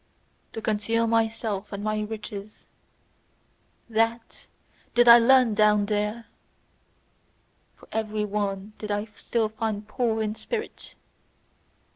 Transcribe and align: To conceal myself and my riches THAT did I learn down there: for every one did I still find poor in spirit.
To 0.53 0.63
conceal 0.63 1.05
myself 1.05 1.71
and 1.71 1.83
my 1.83 1.99
riches 1.99 2.65
THAT 3.87 4.47
did 4.95 5.07
I 5.07 5.19
learn 5.19 5.53
down 5.53 5.85
there: 5.85 6.25
for 7.75 7.87
every 7.91 8.25
one 8.25 8.73
did 8.79 8.89
I 8.89 9.05
still 9.13 9.49
find 9.49 9.87
poor 9.87 10.23
in 10.23 10.33
spirit. 10.33 10.95